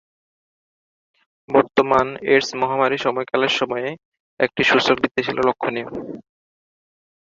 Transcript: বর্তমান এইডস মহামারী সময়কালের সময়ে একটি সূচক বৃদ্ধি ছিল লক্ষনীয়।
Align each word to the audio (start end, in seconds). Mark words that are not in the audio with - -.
বর্তমান 1.49 2.07
এইডস 2.25 2.49
মহামারী 2.61 2.97
সময়কালের 2.97 3.53
সময়ে 3.59 3.89
একটি 4.39 4.61
সূচক 4.63 4.95
বৃদ্ধি 4.99 5.21
ছিল 5.27 5.37
লক্ষনীয়। 5.47 5.89